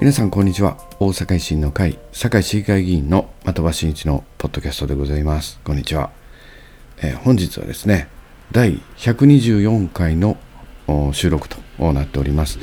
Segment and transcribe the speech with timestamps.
[0.00, 0.78] 皆さんこんにちは。
[0.98, 5.60] 大阪維新の会堺市議会議員の的場真一のポッドキャストでございます。
[5.62, 6.10] こんにちは、
[7.02, 8.08] えー、本日はですね
[8.50, 10.38] 第124回の
[11.12, 12.58] 収録となっております、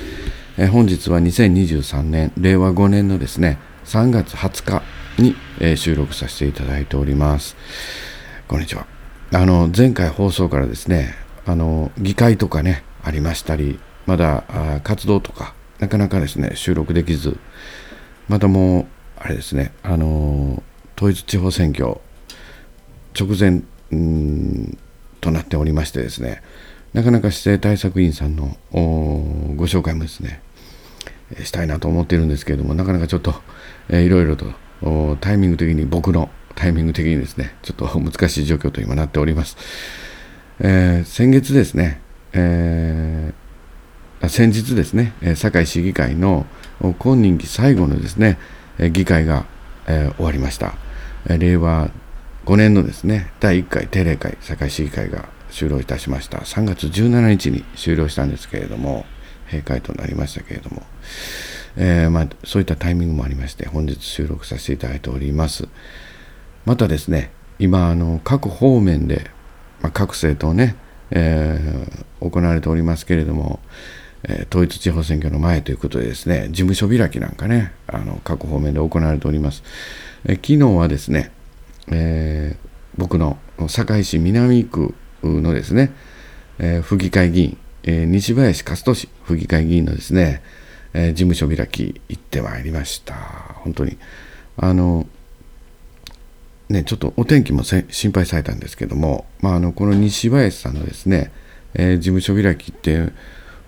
[0.57, 4.81] えー、本日は2023年令和5年のですね3月20
[5.17, 7.55] 日に、えー、収録させていただいております。
[8.47, 8.87] こんにちは。
[9.31, 11.13] あの前回放送からですね
[11.45, 17.37] あの議会とかねありましたりまだ活動とかなかなかですね、収録できず、
[18.27, 18.85] またもう、
[19.19, 20.63] あれですね、あの
[20.95, 21.97] 統一地方選挙
[23.19, 23.61] 直前
[25.21, 26.41] となっておりましてですね、
[26.93, 30.41] なかなか市政対策員さんのご紹介もですね、
[31.43, 33.35] したいなと思っているんですけれども、なかなかちょっと、
[33.89, 39.57] えー、いろいろとタイミング的に、僕のタイミング的にですね、ちょっと難しい状況と今なっております。
[40.59, 42.01] えー、先月ですね、
[42.33, 43.46] えー
[44.27, 46.45] 先日ですね、堺市議会の
[46.99, 48.37] 今任期最後のですね、
[48.91, 49.45] 議会が、
[49.85, 50.75] 終わりました。
[51.27, 51.91] 令和
[52.45, 56.39] 5年のですね、第1回定例会、堺市議会が終了いたしました。
[56.39, 59.05] 3月17日に終了したんですけれども、
[59.47, 60.83] 閉会となりましたけれども、
[61.77, 65.67] えー、まあ、そういったタイミングもありまして、本日収録させていただいております。
[66.65, 69.29] またですね、今、あの各方面で、
[69.81, 70.75] まあ、各政党ね、
[71.11, 73.59] えー、行われておりますけれども、
[74.23, 79.63] え統一地方選挙の前ということでですね、事務所開きなんかね、あの各方面で行われております。
[80.25, 81.31] え昨日はですね、
[81.91, 83.37] えー、僕の
[83.67, 85.91] 堺市南区のですね、
[86.59, 90.41] えー、府議会議員、えー、西林勝利府議会議員のですね、
[90.93, 93.13] え事務所開き行ってまいりました。
[93.63, 93.97] 本当に。
[94.57, 95.05] あの、
[96.69, 101.31] ね、ちょっとお天気も心配されたんですけども、まあ、あのこの西林さんのですね、
[101.73, 103.09] え事務所開きって、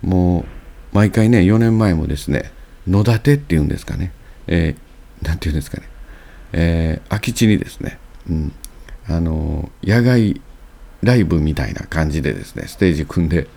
[0.02, 0.44] もう
[0.92, 2.52] 毎回ね4年前もですね
[2.86, 4.12] 野立てっていうんですかね、
[4.46, 5.88] えー、なんていうんですかね、
[6.52, 8.52] えー、空き地にですね、うん、
[9.08, 10.40] あの野外
[11.02, 13.48] ライブみたいな感じでですねステージ組んで、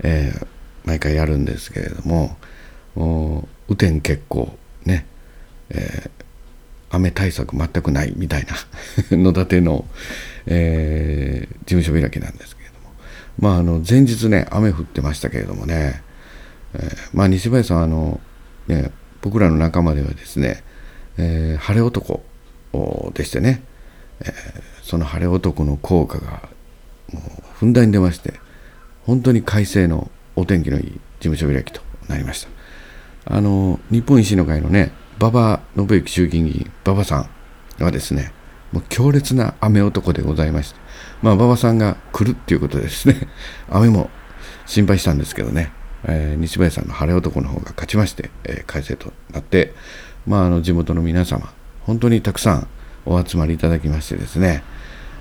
[0.00, 0.46] えー、
[0.84, 2.36] 毎回やるんですけれども
[2.94, 5.06] も雨天決行ね、
[5.70, 6.10] えー、
[6.90, 9.84] 雨対策全くないみたいな野立ての、
[10.46, 12.57] えー、事務所開きなんです
[13.38, 16.02] まあ、あの前日ね、雨降ってましたけれどもね、
[16.74, 18.20] えー、まあ、西林さんあの、
[18.66, 18.90] ね、
[19.22, 20.62] 僕らの仲間ではですね、
[21.16, 22.22] えー、晴れ男
[23.14, 23.62] でしてね、
[24.20, 24.30] えー、
[24.82, 26.48] その晴れ男の効果が
[27.12, 28.34] もうふんだんに出まして、
[29.06, 30.84] 本当に快晴のお天気のいい
[31.20, 32.46] 事務所開きとなりまし
[33.24, 33.34] た。
[33.36, 37.28] あの、日本維新の会のね、馬場信之衆議院議員、馬場さ
[37.78, 38.32] んはですね、
[38.72, 40.80] もう強烈な雨男でございまして、
[41.22, 43.28] まあ、馬場さんが来るっていうことですね、
[43.68, 44.10] 雨も
[44.66, 45.72] 心配したんですけどね、
[46.04, 49.74] えー、西林さんの晴れ男の方が勝ちまして、えー、改正となって、
[50.26, 52.68] まあ、あの地元の皆様、本当にたくさん
[53.06, 54.62] お集まりいただきましてですね、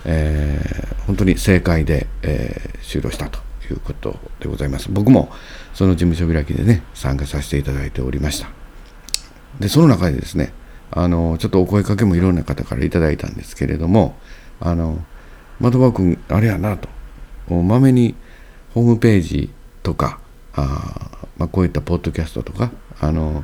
[0.06, 3.40] えー、本当に正解で、えー、終了したと
[3.70, 4.90] いうことでございます。
[4.92, 5.30] 僕も
[5.74, 8.50] その事務所開きでね、参加させていただいておりました。
[9.60, 10.54] で、その中でですね、
[10.92, 14.16] あの、ちょっとお声かけもいろんな方からいただいたんですけれども、
[14.60, 15.04] あの、
[15.62, 16.90] 的場君あれやなと
[17.50, 18.16] まめに
[18.73, 19.50] ホームページ
[19.84, 20.19] とか
[20.53, 23.44] あ、まあ、こういったポッドキャストとかあの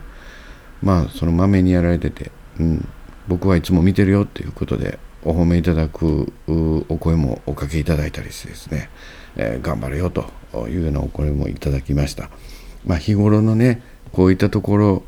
[0.81, 2.87] まあそのまめにやられてて、うん、
[3.27, 6.33] 僕はいつも見てるよっていうことでお褒めいただく
[6.89, 8.89] お声もおかけいただいたりしてですね、
[9.37, 10.25] えー、頑張れよと
[10.67, 12.29] いうようなお声もいただきました。
[12.85, 13.81] まあ、日頃のね
[14.11, 15.03] こういったところ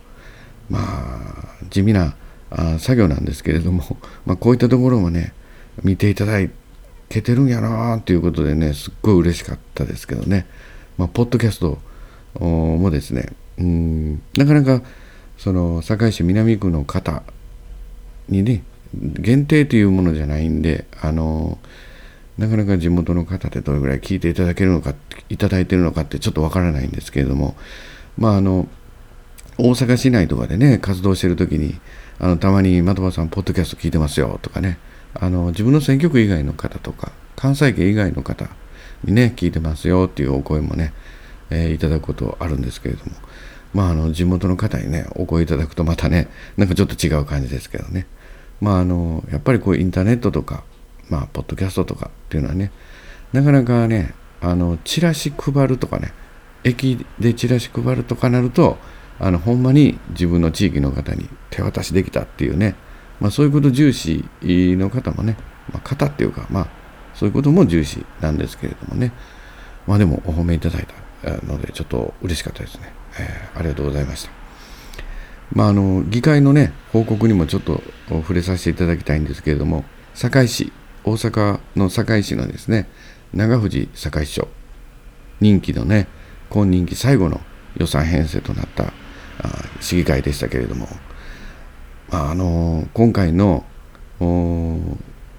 [0.69, 2.15] まあ地味な
[2.49, 3.83] あ作業なんですけれども、
[4.25, 5.33] まあ、こういったところもね
[5.83, 6.64] 見ていただいて
[7.09, 10.45] けてるんやなということでねすっごい嬉しかったですけどね、
[10.97, 11.79] まあ、ポッドキャスト
[12.39, 14.81] もですねうんなかなか
[15.37, 17.23] その堺市南区の方
[18.29, 18.63] にね
[18.93, 21.57] 限定というものじゃないんであの
[22.37, 24.93] なかなか地元の方でどれぐらい聞いていただけるのか
[25.29, 27.55] いただいてるのかってちょっとわからないんですけれども
[28.17, 28.67] まああの
[29.57, 31.79] 大阪市内とかでね活動してる時に
[32.19, 34.77] あのたまに的場さんポッドキャスト聞いてますよとかね
[35.15, 38.47] あの自分の選挙区以外の方とか関西圏以外の方
[39.03, 40.93] にね聞いてますよっていうお声もね、
[41.49, 43.11] えー、いただくことあるんですけれども。
[43.75, 48.07] まああの地元の方にねお声いただくとまたねなんかちょっと違う感じですけどね。
[48.61, 50.63] まああのやっぱりこうインターネットとか
[51.09, 52.71] まあポッドキャストとかっていうのはね
[53.33, 56.13] なかなかねあのチラシ配るとかね
[56.63, 58.77] 駅でチラシ配るとかなると
[59.19, 62.75] あのほんまに自分の地域の方に手渡しできたっていうね
[63.19, 65.37] まあ、そういうこと重視の方もね、
[65.71, 66.67] まあ、方っていうか、まあ、
[67.13, 69.11] そういうことも重視なんですけれどもね、
[69.87, 70.87] まあでもお褒めいただい
[71.21, 72.91] たので、ちょっと嬉しかったですね。
[73.19, 74.31] えー、ありがとうございました。
[75.53, 79.85] まあ、あの議会のね報告にもちょっと触れさせていただきたいんですけれども
[80.15, 80.73] 堺市
[81.03, 82.89] 大阪の堺市のですね
[83.31, 84.47] 長藤堺市長
[85.39, 86.07] 任期のね
[86.49, 87.41] 今任期最後の
[87.77, 88.91] 予算編成となった
[89.81, 90.87] 市議会でしたけれども、
[92.11, 93.65] あ、の今回の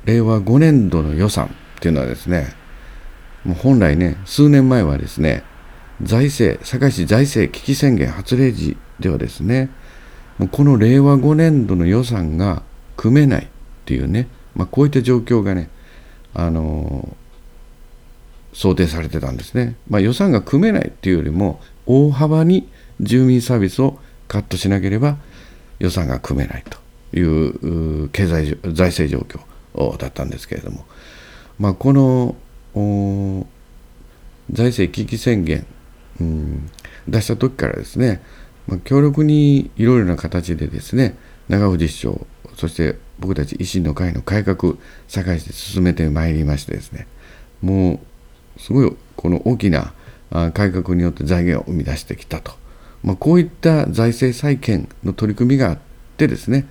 [0.04, 1.48] 令和5年度の予算っ
[1.80, 2.54] ていうのはですね
[3.44, 5.44] もう本来ね数年前はですね
[6.02, 9.70] 財政堺市財政危機宣言発令時ではですね
[10.38, 12.62] もうこの令和5年度の予算が
[12.96, 13.48] 組めないっ
[13.84, 15.70] ていうね、まあ、こういった状況がね、
[16.34, 19.76] あのー、想定されてたんですね。
[19.88, 22.68] まあ、予算が組めないっていうよりも大幅に
[23.00, 23.98] 住民サービスを
[24.28, 25.18] カットしなければ
[25.78, 26.78] 予算が組めないと
[27.16, 29.18] いう経済財政状
[29.74, 30.84] 況だったんですけれども、
[31.58, 32.36] まあ、この
[34.50, 35.66] 財政危機宣言、
[36.20, 36.70] うん、
[37.08, 38.22] 出した時からですね
[38.66, 41.16] まあ、強力にいろいろな形でですね
[41.48, 42.26] 長藤市長
[42.56, 44.74] そして僕たち維新の会の改革
[45.08, 47.06] 堺市で進めてまいりましてですね
[47.62, 48.00] も
[48.56, 49.92] うすごいこの大きな
[50.30, 52.52] 改革によって財源を生み出してきたと、
[53.06, 55.78] まあ、こういった財政再建の取り組みがあっ
[56.18, 56.66] てですね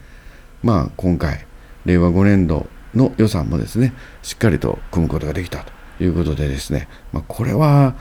[0.62, 1.48] まあ今回
[1.86, 5.66] 令和5年度の予算もですねしっかりと組むことができた
[5.98, 7.96] ということでですね、まあ、これは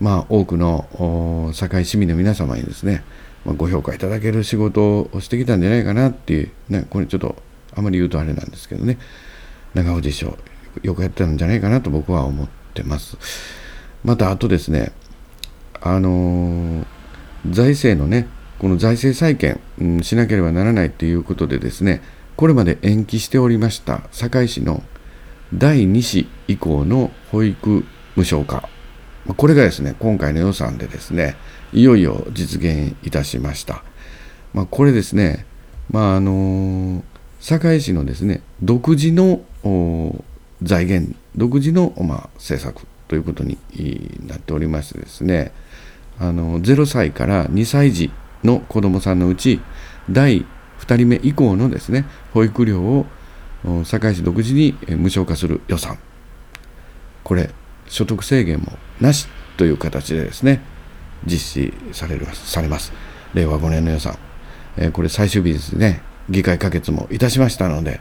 [0.00, 3.02] まあ多くの堺市民の皆様にですね
[3.46, 7.36] まあ、ご評価いただける仕事をしてきたんじゃないかなっていう、ね、これちょっと
[7.76, 8.98] あまり言うとあれなんですけどね、
[9.72, 10.36] 長尾師匠、
[10.82, 13.16] よくやってたんじゃないかなと僕は思ってます。
[14.04, 14.92] また、あとですね、
[15.80, 16.86] あのー、
[17.50, 18.28] 財政のね、
[18.58, 22.02] この財政再建、うん、しなければならないということでですね、
[22.36, 24.82] これまで延期しておりました堺市の
[25.54, 27.84] 第2子以降の保育
[28.14, 28.68] 無償化、
[29.36, 31.36] これがですね、今回の予算でですね、
[31.72, 33.82] いよいよ実現いたしました。
[34.54, 35.44] まあ、これですね、
[35.90, 37.04] まああの
[37.40, 39.40] 堺市のですね独自の
[40.62, 43.58] 財源独自の、まあ、政策ということに
[44.26, 45.52] なっておりましてですね
[46.18, 48.10] あの0歳から2歳児
[48.44, 49.60] の子どもさんのうち
[50.10, 50.46] 第
[50.80, 53.06] 2人目以降のですね保育料を
[53.84, 55.98] 堺市独自に無償化する予算
[57.24, 57.50] これ
[57.88, 59.26] 所得制限もなし
[59.56, 60.60] という形でですね
[61.24, 62.92] 実施されるされます。
[63.34, 64.18] 令和5年の予算、
[64.76, 68.00] えー、これ最終日ですね、議会可決もいたしましたので、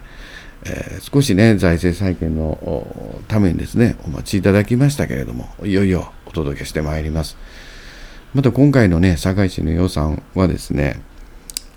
[0.63, 2.88] えー、少しね、財政再建の
[3.27, 7.38] ためにですね、お待ちいただきましたけれども、いよいよお届けしてまいります。
[8.36, 11.02] また今回のね、堺市の予算はですね、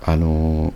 [0.03, 0.73] あのー、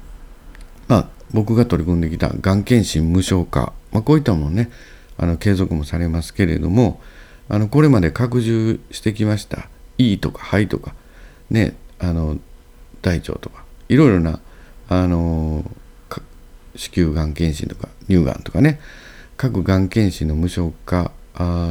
[0.88, 4.72] まあ、僕が取り組んできたがん検診無償化、まあ、こういったものね、
[5.18, 7.02] あの継続もされますけれども、
[7.50, 10.96] あのこれまで拡充してきました胃とか肺とか
[11.50, 12.38] ねあの
[13.02, 14.40] 大腸とかいろいろな
[14.88, 15.70] あの
[16.76, 18.80] 子宮がん検診とか乳がんとかね
[19.38, 21.12] 各がん検診の無償化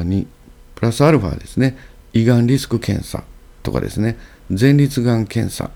[0.04, 0.26] に
[0.74, 1.76] プラスアルファですね
[2.12, 3.24] 胃がんリスク検査
[3.62, 4.18] とかですね。
[4.48, 5.70] 前立がん検査。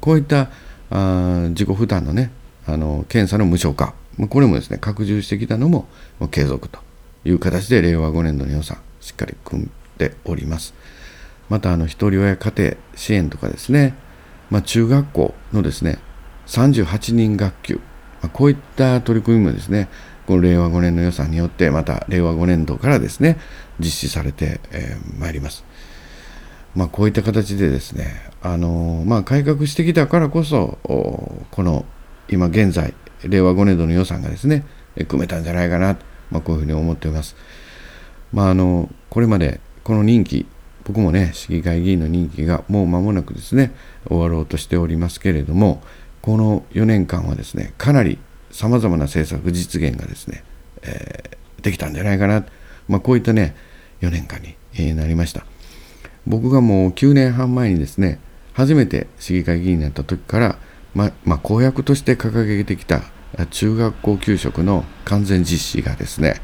[0.00, 0.50] こういった
[0.90, 2.30] あ自己負担のね
[2.66, 3.94] あの検査の無償化。
[4.30, 5.86] これもですね拡充してきたのも
[6.30, 6.80] 継続と
[7.24, 10.74] いう形で令和5年度の予算しっかり組んでおります。
[11.48, 13.94] またあの一人親家庭支援とかですね、
[14.50, 15.98] まあ、中学校のですね
[16.46, 17.80] 38人学級、
[18.22, 19.88] ま、こういった取り組みもですね
[20.26, 23.38] この令和5年の予算によってまた令和5年度からですね
[23.78, 24.60] 実施されて
[25.18, 25.64] ま、いります。
[26.74, 31.84] まあ、こういった形でですね、あのまあ、改革してきたからこそこの
[32.28, 32.94] 今現在
[33.24, 34.64] 令和5年度の予算がですね
[35.08, 35.98] 組めたんじゃないかな、
[36.30, 37.36] まあ、こういうふうに思っています。
[38.32, 40.46] まあ、あのこれまでこの任期
[40.84, 43.72] 僕もね市議会議員の任期がもう間もなくですね
[44.06, 45.82] 終わろうとしておりますけれども
[46.22, 48.18] この4年間はですねかなり
[48.50, 50.44] さまざまな政策実現がですね、
[50.82, 52.44] えー、できたんじゃないかな、
[52.88, 53.56] まあ、こういったね
[54.00, 54.56] 4年間に、
[54.94, 55.44] なりました
[56.26, 58.20] 僕がもう9年半前にですね
[58.54, 60.58] 初めて市議会議員になった時から、
[60.94, 63.02] ままあ、公約として掲げてきた
[63.50, 66.40] 中学校給食の完全実施がですね、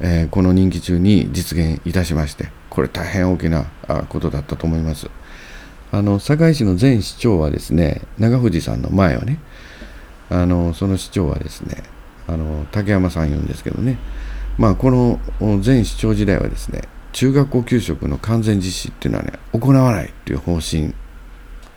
[0.00, 3.64] えー、この任期中に実現いたしましてこれ大変大きな
[4.08, 5.08] ことだったと思います。
[5.90, 9.38] あの堺市の前市長はですね長藤さんの前はね
[10.28, 11.82] あのその市長はですね
[12.26, 13.96] あの竹山さん言うんですけどね
[14.58, 15.18] まあこの
[15.64, 20.94] 前市長時代はですね中学校給食の完全実施っていうのはね行わないっていう方針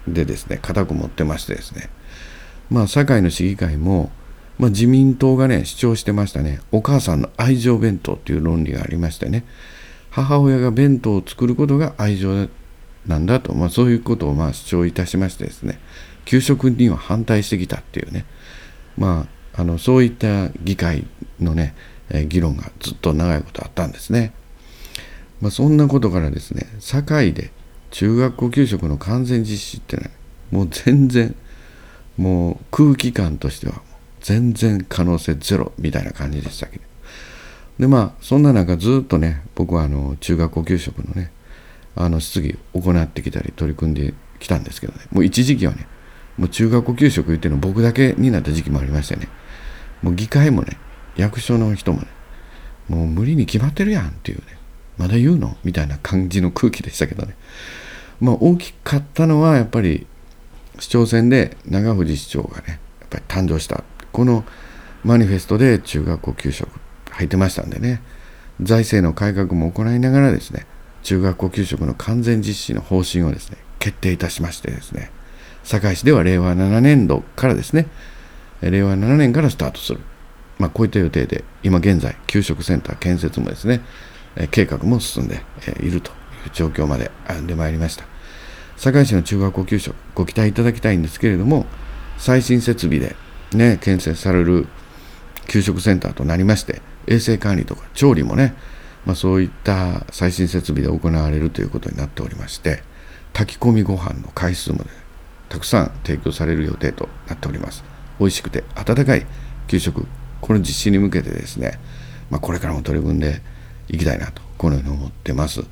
[0.08, 1.90] でですね固く持ってましてですね。
[2.70, 4.12] まあ堺の市議会も、
[4.58, 6.60] まあ、自民党がね主張してましたね。
[6.72, 9.46] お母さんの愛情弁当っていう論理がありましてね。
[10.10, 12.50] 母親が弁当を作ることが愛情
[13.08, 15.80] なんだと、まあ、そういうことをまあ主張いたしましてですね、
[16.26, 18.26] 給食には反対してきたっていうね。
[18.98, 21.06] まああのそういった議会
[21.40, 21.76] のね、
[22.28, 24.34] 議論がずっと長いことあったんですね。
[25.42, 27.52] まあ、そんなことからですね堺で
[27.90, 30.12] 中学校給食の完全実施ってね
[30.52, 31.36] もう全然
[32.18, 33.82] もう空気感としては
[34.22, 36.78] 全然可能性ゼロみたいな感じでしたけ。
[36.78, 36.84] ど
[37.80, 41.32] でまあそんな中ずっとね僕はあの中学校給食のね
[41.96, 45.88] あの質疑を行ってきたり取り組んできたんですけどねもう一時期はね
[46.38, 49.28] もう中学校給食言ってるの僕だけになった時期もありましてね
[50.02, 50.78] もう議会もね
[51.16, 52.08] 役所の人もね
[52.88, 54.44] もう無理に決まってるやんっていうね
[55.01, 55.58] まだ言うの？
[55.63, 57.36] みたいな感じの空気でしたけどね。
[58.20, 60.05] まあ大きかったのはやっぱり
[60.77, 63.84] 市長選で長藤市長がねやっぱり誕生した。
[64.12, 64.46] この
[65.03, 66.70] マニフェストで中学校給食
[67.10, 68.00] 入ってましたんでね。
[68.62, 70.67] 財政の改革も行いながらですね
[71.01, 75.10] 中学校給食の完全実施の方針をですね決定いたしましてですね。
[75.63, 77.88] 堺市では令和7年度からですね
[78.62, 80.00] 令和7年からスタートする、
[80.60, 83.81] まあ、こういった予定で今現在給食センター建設もですね
[84.52, 85.44] 計画も進んで
[85.82, 86.14] いるとい
[86.48, 88.06] う状況まで歩んでまいりました。
[88.78, 91.68] 堺市の中学校給食ご期待いただきたいんですけれども
[92.18, 93.16] 最新設備で
[93.54, 94.68] ね建設される
[95.48, 98.56] 給食センターとなりまして衛生管理とか調理もね、
[99.06, 102.84] まあ、そういった最新設備で行われるということになっておりまして
[103.34, 104.86] 炊き込みご飯の回数もね
[105.50, 107.84] たくさん提供される予定となっております。
[108.20, 109.26] 美味しくて温かい
[109.68, 110.06] 給食
[110.42, 111.80] この実施に向けてですね、
[112.30, 113.42] まあ、これからも取り組んで
[113.90, 115.64] いきたいなとこのように思ってます。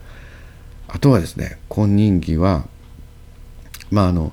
[0.87, 2.67] あとはですね今任期は
[3.91, 4.31] まああの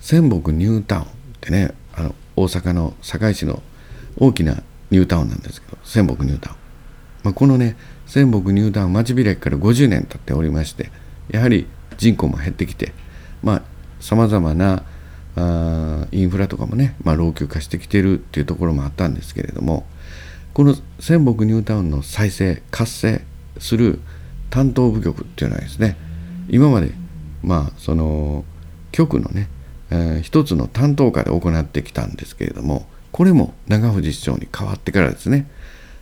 [0.00, 1.06] 仙北ニュータウンっ
[1.40, 3.62] てねあの大阪の堺市の
[4.18, 6.56] 大きなニュータウンなんですけど仙北ニュータウン、
[7.24, 10.90] まあ、このね仙北ニュータウン町開きから50年経っておりまして
[11.30, 12.92] やはり人口も減ってきて
[13.42, 13.62] まあ
[14.00, 14.84] さまざまな
[15.34, 19.86] あインフラとかもね、まあ、老朽化してきてるっていうところもあったんですけれども
[20.56, 23.20] この仙北ニュータウンの再生活性
[23.58, 24.00] する
[24.48, 25.98] 担当部局っていうのはですね
[26.48, 26.92] 今まで
[27.42, 28.42] まあその
[28.90, 29.50] 局のね、
[29.90, 35.46] えー、一つの担当課で行ってきたんですけれどもこれも長藤市長に代わってからですね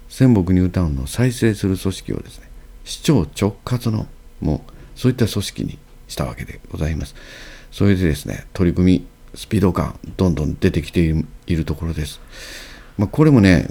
[0.08, 2.48] 仙北ニュータウンの再生する組織をですね
[2.84, 4.06] 市長直轄の
[4.40, 7.16] もうそういった組織にしたわけでございます。
[7.72, 11.00] それでですね取り組みスピード感どんどん出てきて
[11.48, 12.20] いるところです、
[12.96, 13.66] まあ、これもね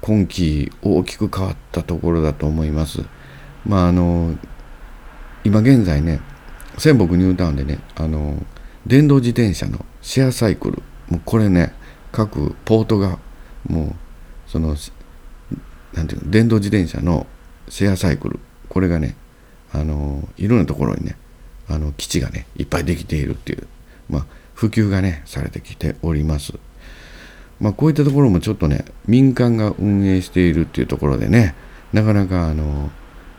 [0.00, 3.04] 今期大きく変わったところだと思います
[3.66, 4.36] まああの
[5.44, 6.20] 今現在ね
[6.78, 8.36] 仙北ニュータウンでねあの
[8.86, 11.72] 電動自転車のシェアサイクルもうこれね
[12.12, 13.18] 各ポートが
[13.68, 13.94] もう
[14.46, 14.76] その
[15.92, 17.26] なんていうの電動自転車の
[17.68, 19.16] シェアサイクルこれがね
[19.72, 21.16] あのいろんなところにね
[21.68, 23.66] あの基地がねいっぱいできているっていう、
[24.08, 26.54] まあ、普及がねされてきております。
[27.60, 31.54] まあ、こういったところもちょっとね民間が運営しているっていうところでね
[31.92, 32.90] なかなかあの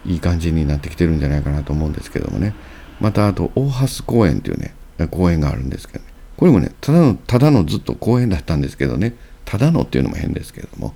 [0.06, 2.54] いい感じになってきてるんじゃないかなと思うんですけどもね。
[3.00, 4.74] またあと大蓮公園っていうね
[5.12, 6.12] 公園があるんですけどね。
[6.38, 9.16] これもねただのただのずっと公園だったんですけどね。
[9.46, 10.94] ただのっていうのも変ですけども、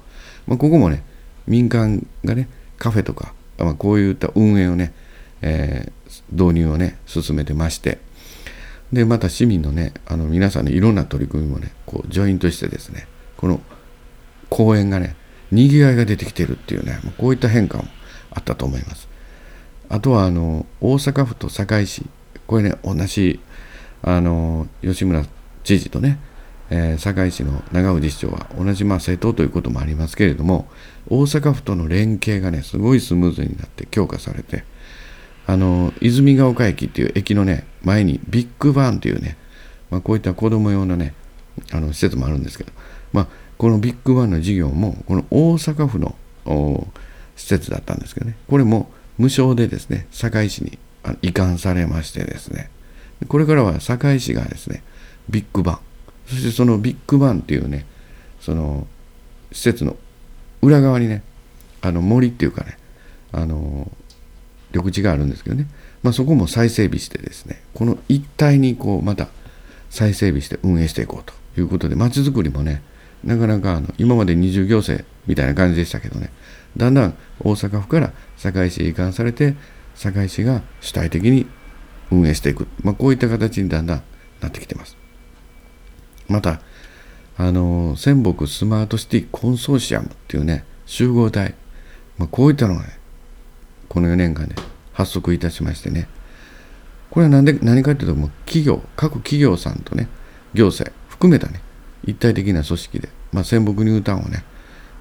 [0.47, 1.03] まあ、ここもね
[1.47, 4.93] 民間がねカフェとか、まあ、こういった運営をね、
[5.41, 7.99] えー、導入をね進めてまして。
[8.91, 13.07] でまた市民のねあの皆さんのいろんな取り組みもねこうジョイントしてですね。
[13.43, 13.59] この
[14.49, 15.17] 公園がね
[15.51, 17.83] にぎわいが出てきてるっていうねこういった変化も
[18.31, 19.09] あったと思います。
[19.89, 22.05] あとはあの大阪府と堺市
[22.47, 23.41] これね同じ
[24.01, 25.25] あの吉村
[25.65, 26.19] 知事とね
[26.69, 30.69] えー、堺市の長藤市長は同じまあ政党ということもありますけれども
[31.09, 34.63] 大阪府との連携がねすごいスムーズになって強化されて
[35.45, 39.37] あの泉ヶ丘駅っていう駅のね前にビッグバンというね、
[39.91, 41.13] まあ、こういった子供用のね
[41.73, 42.71] あの施設もあるんですけど、
[43.13, 43.27] まあ、
[43.57, 46.15] このビッグバンの事業もこの大阪府の
[47.35, 48.35] 施設だったんですけどね。
[48.49, 50.77] これも無償でですね堺市に
[51.21, 52.69] 移管されましてですね。
[53.27, 54.83] これからは堺市がですね
[55.29, 55.79] ビッグバン。
[56.25, 57.85] そしてそのビッグバンっていうね
[58.39, 58.87] その
[59.51, 59.95] 施設の
[60.61, 61.21] 裏側にね
[61.81, 62.77] あの森っていうかね
[63.31, 63.91] あの
[64.73, 65.67] 緑地があるんですけどね、
[66.01, 69.27] まあ、そこも再整備してですねこの一帯にこうまた
[69.89, 72.81] 再整備して運営していこうということで街づくりもね
[73.23, 76.29] なかなかあの今まで二重行政みたいな感じでしたけどね。
[76.75, 79.55] だんだん大阪府から堺市へ移管されて
[79.95, 81.45] 堺市が主体的に
[82.11, 84.03] 運営していく、まあ、こういった形にだんだん
[84.41, 84.97] なってきてます。
[86.27, 86.61] また
[87.37, 91.55] あの仙北スマートシティコンソーシアムっていうね集合体、
[92.17, 92.99] まあ、こういったのがね
[93.89, 94.55] この4年間で
[94.93, 96.07] 発足いたしましてね。
[97.09, 100.07] これは何で何かというともう企業各企業さんとね
[100.55, 101.61] 行政含めたね
[102.05, 104.43] 一体的な組織で、まあ、仙北ニュータウンをね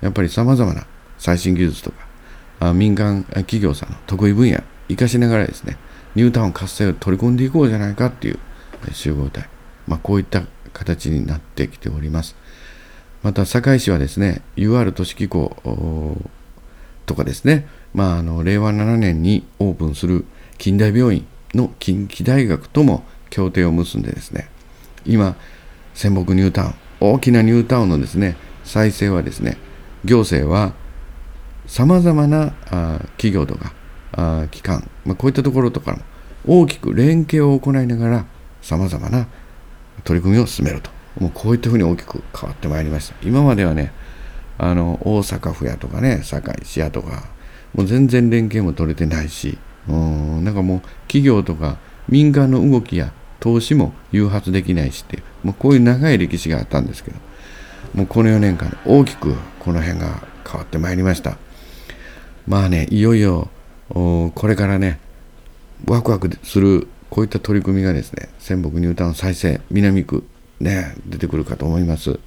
[0.00, 0.87] やっぱりさまざまな
[1.18, 2.06] 最新技術とか
[2.61, 5.76] あ民間企業さんの得意分野生かしながらですね
[6.14, 8.38] ニュータウン活性を取り込んでいこうじゃないかっていう
[8.92, 9.49] 集合体、
[9.87, 10.42] まあ、こういった
[10.73, 12.37] 形になってきております。
[13.23, 15.56] また堺市はですね UR 都市機構
[17.06, 20.25] とかですね、まあ、あの令和7年にオープンする
[20.59, 24.49] 近代病院の近畿大学とも協定を結んでですね
[25.06, 25.37] 今
[25.94, 29.56] 仙北ニュータウン大きなニュータウンのですね再生はですね
[30.04, 30.73] 行政は
[31.66, 33.73] さまざまなあ企業とか
[34.12, 36.02] あ機関、まあ、こういったところとかも
[36.47, 38.26] 大きく連携を行いながら
[38.61, 39.26] さまざまな
[40.04, 40.90] 取り組みを進めると。
[41.21, 43.14] もうこういったふうに大きく変わってまいりました。
[43.23, 43.92] 今まではね
[44.56, 47.25] あの大阪府やとかね堺市やとか
[47.75, 51.78] もう全然連携も取れてないしうんなんかもう企業とか
[52.09, 57.18] 民間の動きや投資も誘発できないしっていうもうこういう長い歴史があったんですけど
[57.94, 61.37] もうこの4年間大きくこの辺が変わってまいりました。
[62.46, 63.49] まあねいよいよ
[63.88, 64.99] これからね
[65.87, 70.25] ワクワクするこういった取り組みがですね仙北ニュータウン再生南区
[70.61, 72.18] ね出てくるかと思います。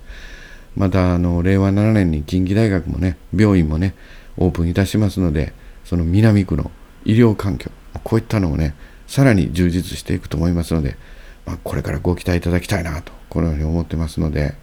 [0.76, 3.96] またあの令和7年に近畿大学もね病院もね
[4.38, 5.54] オープンいたしますので
[5.86, 6.70] その南区の
[7.06, 7.72] 医療環境
[8.04, 8.76] こういったのをね
[9.08, 10.98] さらに充実していくと思いますので、
[11.46, 14.56] まあ、これからご期待いただきたいなとこのように思ってますので、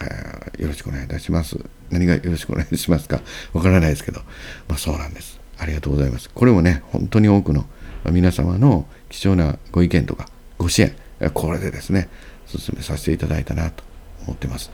[0.00, 1.58] えー、よろしくお願いいたします。
[1.90, 3.20] 何がよろしくお願いしますか
[3.52, 4.20] わからないですけど、
[4.68, 5.40] まあ、そうなんです。
[5.58, 6.30] ありがとうございます。
[6.30, 7.66] これもね本当に多くの
[8.10, 10.94] 皆様の貴重なご意見とかご支援
[11.34, 12.08] これでですね
[12.46, 13.84] 進めさせていただいたなと
[14.26, 14.70] 思ってます。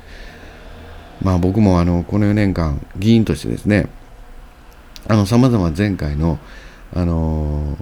[1.22, 3.88] まあ僕もあのこの4年間議員としてですね
[5.08, 6.38] あの様々前回の
[6.94, 7.76] あの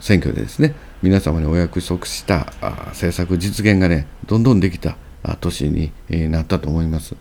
[0.00, 2.52] 選挙でですね皆様にお約束した
[2.88, 4.96] 政策実現がねどんどんできた
[5.40, 5.92] 年に
[6.30, 7.16] なったと思います。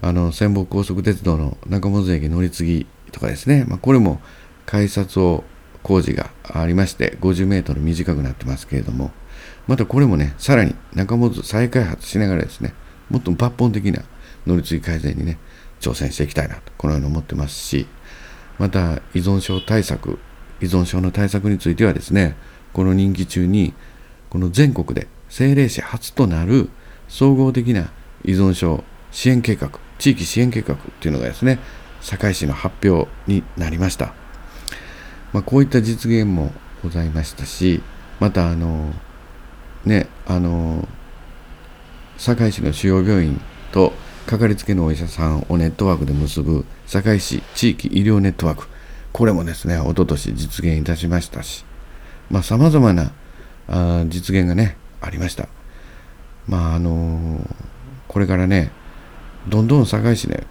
[0.00, 4.20] あの仙北高速鉄道の中本駅乗り継ぎとかですね、まあ、これも
[4.66, 5.44] 改札を
[5.82, 9.10] 工事がありまして50メートル短くなってますけれども。
[9.66, 12.74] またこれもねさらに中本再開発しながらですね
[13.08, 14.02] もっと抜本的な
[14.46, 15.38] 乗り継ぎ改善にね
[15.80, 17.86] 挑戦していきたいなとこのように思ってますし。
[18.58, 20.18] また依存症対策
[20.60, 22.36] 依存症の対策についてはですね
[22.74, 23.72] この任期中に
[24.28, 26.68] この全国で政令市初となる
[27.08, 27.90] 総合的な
[28.24, 31.58] 依存症支援計画地域支援計画っていうのがですね
[32.02, 34.12] 堺市の発表になりました、
[35.32, 37.82] まあ、こういった実現もございましたし
[38.20, 38.92] またあの
[39.86, 40.86] ねあの
[42.18, 43.40] 堺市の主要病院
[43.72, 43.94] と
[44.26, 48.68] かかりつけのお医者さんをネットワークで結ぶ堺市地域医療ネットワーク
[49.14, 51.64] これもですね、おととし実現いたしましたし、
[52.30, 53.12] まあ、様々な
[53.68, 55.48] あ実現がね、ありました。
[56.46, 57.54] まあ、あのー、
[58.08, 58.70] これからね、
[59.48, 60.44] どんどん堺市ね、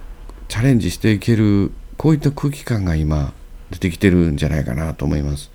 [0.48, 3.34] チャレンジしていける、こういった空気感が今、
[3.72, 5.52] 出てきてるんじゃないかなと思います。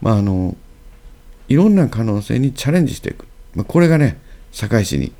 [0.00, 0.56] まあ、あの、
[1.48, 3.26] いろんな可能性にチャレンジしていく。
[3.54, 4.18] まあ、これがね、
[4.52, 5.12] 堺市に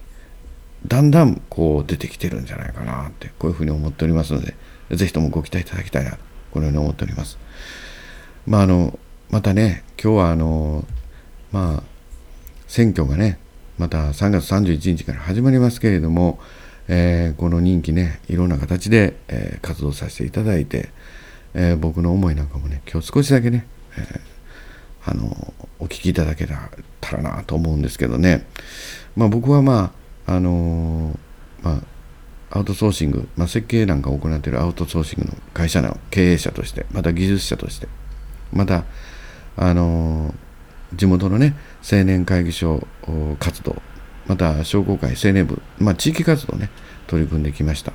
[0.87, 4.55] だんだんこう出てきてるんじゃないかなって、こういうふうに思っておりますので、
[4.91, 6.19] ぜひともご期待いただきたいな
[6.53, 7.39] このように思っております。
[8.47, 8.99] まああの
[9.31, 10.85] またね今日はあの
[11.53, 11.83] まあ
[12.67, 13.39] 選挙がね
[13.79, 16.41] また3月31日から始まりますけれども、
[16.89, 20.89] えー、この任期ねいろんな形で、えー、活動させていただいて、
[21.55, 23.65] えー、僕の思いなんかもね今日少しだけね、
[23.97, 24.21] え
[25.05, 28.45] あのお聞きいただけたらなと思うんですけどね。
[29.15, 29.93] まあ僕はま
[30.27, 31.17] ああの
[31.63, 31.81] ま
[32.51, 37.87] あアウトソーシング、まあ、設計なんかを行っているアウトソーシングの会社の経営者として、また技術者として、
[38.53, 38.85] また、
[39.57, 40.35] あの
[40.95, 41.55] 地元のね、
[41.91, 42.87] 青年会議所
[43.39, 43.81] 活動、
[44.27, 46.71] また商工会青年部、まあ、地域活動ね、
[47.07, 47.93] 取り組んできました。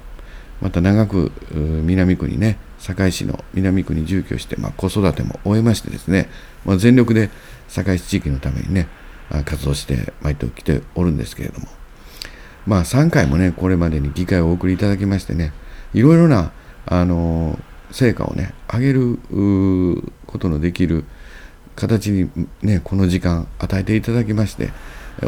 [0.61, 6.29] また長く南区にね、堺市の南区に住居して、まあ、子育ても終えましてですね、
[6.65, 7.29] まあ、全力で
[7.67, 8.87] 堺市地域のためにね、
[9.45, 11.67] 活動してまいってきておるんですけれども、
[12.65, 15.53] まあ3回もね、これまでに議会をお送りいただきましてね、
[15.93, 16.51] いろいろな、
[16.85, 17.59] あの
[17.91, 19.19] 成果をね、上げる
[20.25, 21.05] ことのできる
[21.77, 22.29] 形に
[22.61, 24.71] ね、この時間与えていただきまして、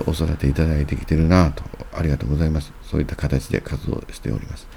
[0.06, 2.74] お育ていただいてきてるなと、ありがとうございます。
[2.84, 4.68] そういった形で活動しております。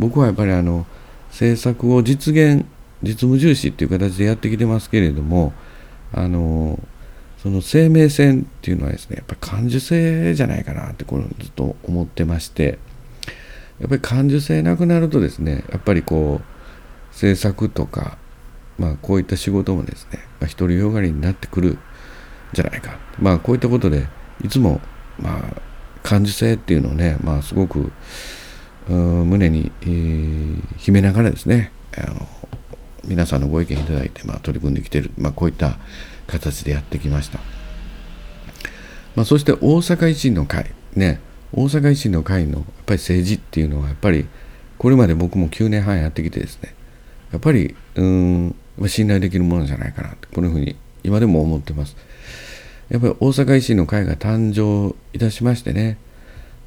[0.00, 0.84] 僕はやっぱりあの、
[1.30, 2.66] 政策を実現、
[3.02, 5.52] 実務重視っていう形でやってきてますけれども、
[6.12, 6.78] あの
[7.42, 12.78] その生命線っていうのはですねやっぱり感受性じゃないかなってこれずっと思ってまして
[13.78, 18.18] やっぱり感受性なくなるとですねやっぱりこう制作とか
[18.80, 21.78] まあこういった仕事もですね、まあ、独りよがりになってくるん
[22.52, 22.98] じゃないか。
[23.20, 24.08] まあこういったことで
[24.42, 24.80] いつも
[25.18, 25.60] まあ
[26.02, 27.92] 感受性っていうのをね、まあ、すごく
[28.88, 32.26] 胸に、えー、秘めながらですねあの
[33.04, 35.78] 皆さんのご意見いただいて、まあ、取り組んできてる、まあ、こういった
[36.26, 37.38] 形でやってきました、
[39.14, 41.20] まあ、そして大阪維新の会ね
[41.52, 44.26] 大阪維新の会のやっぱり政治っていうのはやっぱり
[44.78, 46.74] これまで僕も9年半やってきてですね
[47.32, 48.56] やっぱりうん
[48.88, 51.96] 信頼できるものじゃないかなってこのふうに今でも思ってます。
[52.88, 55.96] やっぱり大阪維新の会が誕生いたしましてね、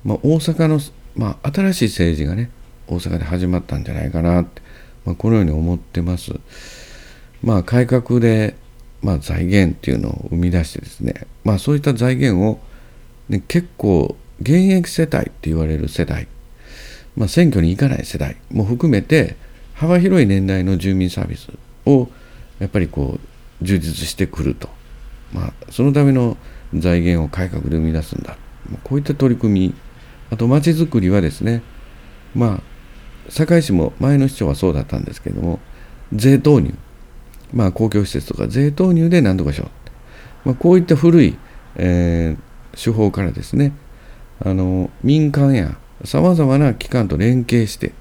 [0.06, 0.80] まあ、大阪の、
[1.16, 2.50] まあ、新しい政治がね
[2.88, 4.62] 大阪で始まったんじゃないかなって、
[5.06, 6.34] まあ、このように思ってます。
[7.44, 8.56] まあ改革で、
[9.02, 12.60] まあ、財源っていうのを生み出してですねまあそういった財源を、
[13.28, 16.28] ね、結構現役世帯って言われる世代、
[17.18, 19.36] まあ、選挙に行かない世代も含めて
[19.74, 21.50] 幅広い年代の住民サービス
[21.86, 22.10] を
[22.60, 24.70] やっぱりこう充実してくると、
[25.32, 26.38] まあ、そのための
[26.74, 28.38] 財源を改革で生み出すんだ。
[28.84, 29.74] こういった取り組み
[30.32, 31.62] あとまちづくりはですね
[32.34, 32.62] まあ
[33.30, 35.60] 堺市も前の市長はそうだったんですけども
[36.14, 36.74] 税投入。
[37.54, 39.70] まあ公共施設とか税投入で何とかしよ
[40.46, 41.38] う、まあ、こういった古い、
[41.76, 43.74] えー、手法からですね
[44.44, 47.94] あの民間やさまざまな機関と連携して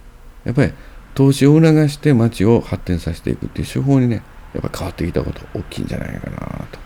[0.44, 0.72] やっぱり
[1.14, 4.22] 投資を促して町を発展させていくっていう手法にね
[4.54, 6.78] やっぱ変わってきたこと大きいんじゃないかなと。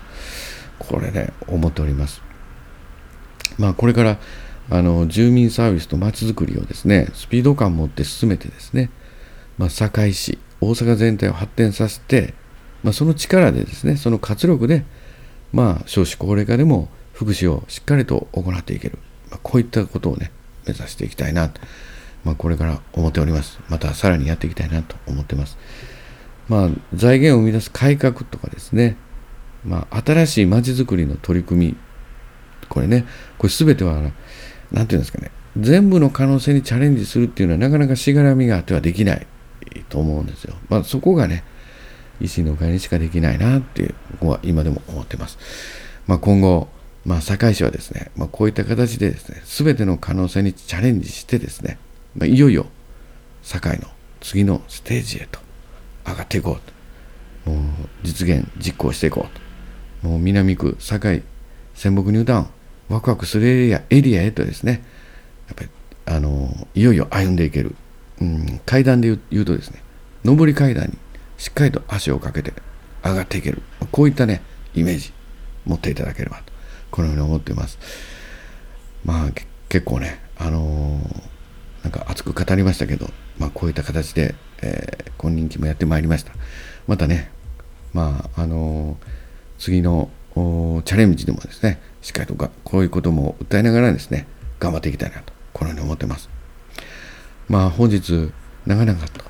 [0.79, 2.23] これね思っております。
[3.59, 4.19] まあこれから
[4.69, 8.91] あの住民サービスと町づくりをですねスピード感を持って進めてですね、
[9.59, 12.35] まあ、堺市大阪全体を発展させて、
[12.83, 14.85] まあ、その力でですねその活力で
[15.53, 18.99] まあ少子高齢化でも福祉をしっかりと行っていける。
[19.31, 20.31] まあ、こういったことをね、
[20.67, 21.61] 目指していきたいなと、
[22.27, 23.61] まあ、これから思っております。
[23.69, 25.57] またさらにやっていきたいなと思ってます。
[26.49, 28.97] まあ、財源を生み出す改革とかですね、
[29.65, 31.77] まあ、新しいまちづくりの取り組み、
[32.69, 33.05] これね、
[33.39, 34.03] これすべては、
[34.73, 39.27] なんていうんですかね、全部の可能性にチャレンジするっていうのはなかなかしがらみがあってはできない
[39.89, 40.57] と思うんですよ。
[40.69, 41.45] まあ、そこがね、
[42.21, 45.39] 維新の会にしかできないなっていう、ここは今でも思ってます。
[46.09, 46.69] まあ、今後、
[47.05, 51.79] まあ、堺市はですね、まあ、こういった形でですね、すべての可能性にチャレンジしてですね、
[52.25, 52.67] いよいよ
[53.43, 53.89] 堺の
[54.21, 55.39] 次のステージへと
[56.07, 56.61] 上がっていこう
[57.45, 57.51] と。
[57.51, 57.63] もう
[58.03, 60.09] 実現、実行していこうと。
[60.09, 61.23] もう南区、堺、
[61.75, 62.47] 仙北ニュータウン、
[62.89, 64.85] ワクワクするエリアエリアへとですね、
[65.49, 65.71] やっぱり、
[66.07, 67.75] あの、いよいよ歩んでいける。
[68.21, 69.83] うん、階段で言うとですね、
[70.25, 70.97] 上り階段に
[71.39, 72.53] しっかりと足をかけて
[73.05, 73.63] 上がっていける。
[73.93, 74.43] こういったね、
[74.75, 75.13] イメージ
[75.67, 76.53] 持っていただければと。
[76.91, 77.79] このように思っています。
[79.05, 79.31] まあ
[79.69, 81.23] 結構ね、あのー、
[81.87, 86.33] なんか熱く語りましたけど、まあこういった形で、えー、今人気もやってまいりました。
[86.89, 87.31] またね、
[87.93, 88.97] まああのー、
[89.61, 94.27] 次のチャレンジでもですね、しっかりとかこういうことも訴えながらですね、
[94.59, 96.29] 頑張っていきたいなと、このように思ってます。
[97.49, 98.33] まあ本日、
[98.67, 99.25] 長々と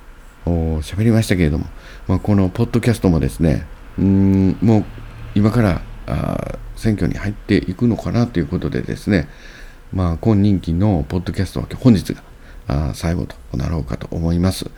[0.80, 1.66] 喋りましたけれども、
[2.08, 3.66] まあ、このポッドキャストもですね、
[3.98, 4.84] うん、もう
[5.34, 9.28] 今からあ選挙に入っていくのかなということでですね、
[9.92, 12.22] まあ、今任期のポッドキャストは本日が
[12.68, 14.70] あ最後となろうかと思います。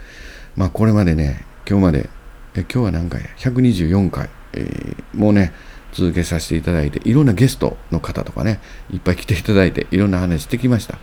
[0.56, 2.10] まあ、これまでね、今日まで、
[2.54, 5.52] え今日は何回 ?124 回、えー、もうね、
[5.92, 10.98] 続けさせていただいて、いろんなゲストの方とかね、いっぱい来ていただいて、いろんな話してきました。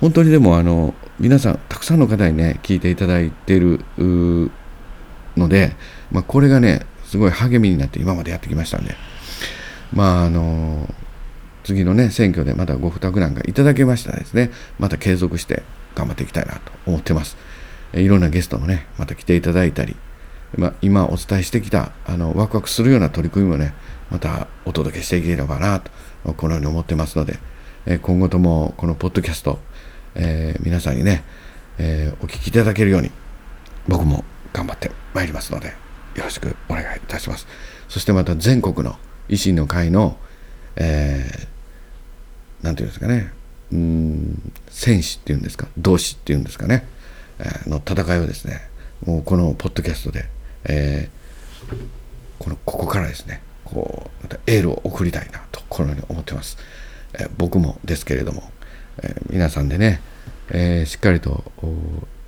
[0.00, 3.80] 本当にでも、あの、皆さん、たくさんの方にね、聞いていただいてる
[5.36, 5.74] ので、
[6.12, 8.94] まあ、これがね、すごい励みになって今までやってきましたんで、
[9.92, 10.88] まああの
[11.62, 15.62] 次のね選挙でまたご負託なんかいただけましたらですねまた継続して
[15.94, 17.36] 頑張っていきたいなと思ってます。
[17.94, 19.96] いろんなゲストもねまた来ていただいたり、
[20.56, 23.74] ま、今お伝えしてきたあのワクワクするような取り組みもね
[24.10, 25.90] またお届けしていければなと
[26.34, 27.38] このように思ってますので
[28.00, 29.58] 今後ともこのポッドキャスト、
[30.14, 31.22] えー、皆さんにね、
[31.78, 33.10] えー、お聞きいただけるように
[33.86, 35.68] 僕も頑張ってまいりますので
[36.16, 37.46] よろしくお願いいたします。
[37.88, 38.96] そしてまた全国の
[39.28, 40.16] 維新の会の、
[40.76, 43.32] えー、なんていうんですかね、
[43.74, 46.86] うん、戦士っていうんですか、同志っていうんですかね、
[47.38, 48.68] えー、の戦いをですね、
[49.04, 50.26] もうこのポッドキャストで、
[50.64, 51.76] えー、
[52.38, 56.56] このここからですね、こう、またエールを送りたいなと、このように思ってます。
[57.14, 58.50] えー、僕もですけれども、
[59.02, 60.00] えー、皆さんでね、
[60.50, 61.44] えー、しっかりと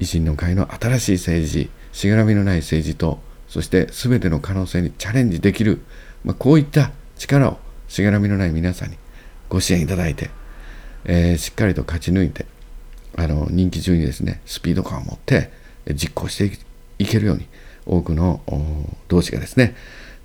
[0.00, 5.80] 維新の会の新しい政治、しがらみのない政治と、そして全ての可能性にチャレンジできる
[6.26, 8.96] まあ、こういった力をしがらみのない皆さんに
[9.48, 10.28] ご支援いただいて、
[11.06, 12.46] えー、しっかりと勝ち抜いて
[13.16, 15.50] あの人気中にですねスピード感を持って
[15.94, 16.58] 実行して
[16.98, 17.46] いけるように
[17.86, 18.40] 多くの
[19.08, 19.74] 同志がですね、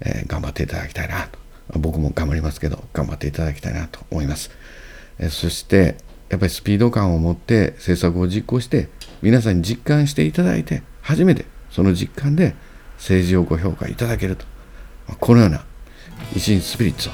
[0.02, 1.40] えー、頑張っていただきたいなと。
[1.80, 4.52] 僕も頑張りますけど頑張っていただきたいなと思います、
[5.20, 5.96] えー、そして、
[6.28, 8.90] やっぱりスピード感を持って政策を実行して
[9.22, 12.56] 皆さんに実感していただいて初めてその実感で
[12.98, 14.46] 政治をご評価いただけると。
[15.20, 15.64] このような
[16.34, 17.12] 維新スピリッツを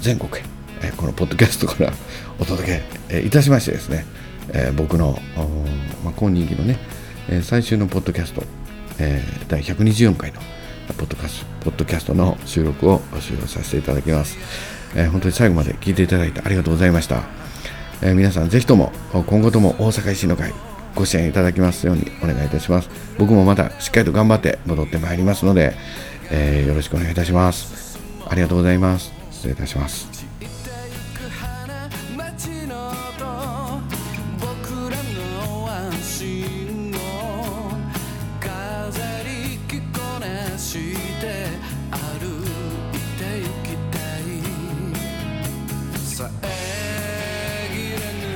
[0.00, 0.51] 全国へ
[0.96, 1.92] このポッドキャストから
[2.38, 4.04] お届けいたしましてですね
[4.76, 5.18] 僕の、
[6.04, 6.78] まあ、今任期のね
[7.42, 8.42] 最終のポッドキャスト
[9.48, 10.40] 第124回の
[10.98, 14.36] ポッドキャストポッドキャストの収録を終了させていただきます、
[15.10, 17.22] 本当に最後まで聞いていただいてありがとうございました、
[18.02, 20.52] 皆さんぜひとも今後とも大阪維新の会
[20.94, 22.90] ご支援いただきますようにお願いいたします。
[23.18, 25.74] 僕もまたしっかりと頑張って戻ってまいりますので、
[26.30, 27.98] えー、よろしくお願いいたします。
[28.28, 29.12] ありがとうございます。
[29.30, 30.21] 失礼いたします
[47.72, 48.31] hanging in the